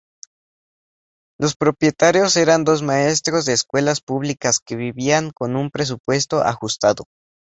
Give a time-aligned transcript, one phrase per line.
[1.39, 7.03] Los propietarios eran dos maestros de escuelas públicas que vivían con un presupuesto ajustado.